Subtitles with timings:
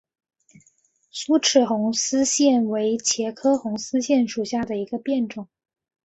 [1.11, 5.47] 疏齿红丝线为茄科红丝线属下的一个变种。